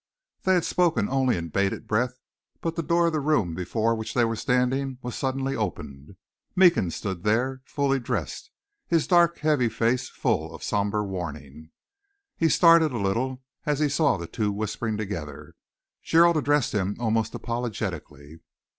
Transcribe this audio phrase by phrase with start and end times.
[0.45, 2.15] They had spoken only in bated breath,
[2.59, 6.15] but the door of the room before which they were standing was suddenly opened.
[6.55, 8.49] Meekins stood there, fully dressed,
[8.87, 11.69] his dark, heavy face full of somber warning.
[12.35, 15.53] He started a little as he saw the two whispering together.
[16.01, 18.39] Gerald addressed him almost apologetically.